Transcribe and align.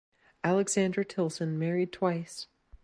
Alexandra 0.43 1.05
Tillson 1.05 1.59
married 1.59 1.91
twice. 1.93 2.47